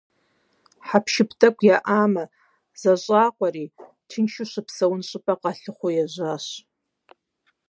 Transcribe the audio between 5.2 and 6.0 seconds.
къалъыхъуэу